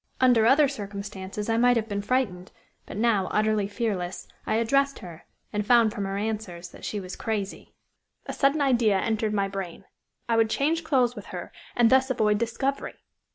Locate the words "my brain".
9.31-9.85